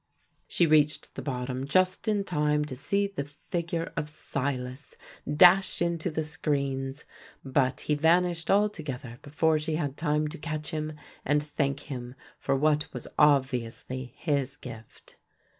[0.47, 4.95] She reached the bottom just in time to see the figure of Silas
[5.31, 7.05] dash into the screens;
[7.45, 10.93] but he vanished altogether before she had time to catch him
[11.23, 15.17] and thank him for what was obviously his gift.